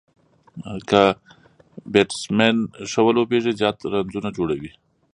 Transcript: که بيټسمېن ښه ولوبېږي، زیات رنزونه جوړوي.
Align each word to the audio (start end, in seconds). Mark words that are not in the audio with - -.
که 0.89 1.01
بيټسمېن 1.93 2.57
ښه 2.91 3.01
ولوبېږي، 3.07 3.51
زیات 3.59 3.77
رنزونه 3.93 4.29
جوړوي. 4.37 4.71